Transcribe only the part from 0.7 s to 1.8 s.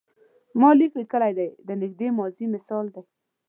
لیک لیکلی دی د